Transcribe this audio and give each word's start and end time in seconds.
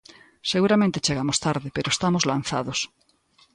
Seguramente 0.51 1.03
chegamos 1.05 1.37
tarde, 1.45 1.67
pero 1.75 1.87
estamos 1.91 2.27
lanzados. 2.31 2.79